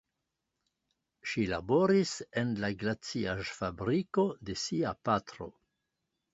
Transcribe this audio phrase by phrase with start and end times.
[1.31, 5.53] Ŝi laboris en la glaciaĵfabriko de sia patro.